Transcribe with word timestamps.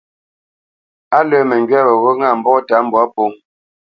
Á 1.17 1.19
lə̄ 1.29 1.41
məŋgywá 1.49 1.83
weghó 1.89 2.11
ŋâ 2.19 2.29
mbɔ́ta 2.39 2.77
mbwǎ 2.85 3.01
pō. 3.13 3.23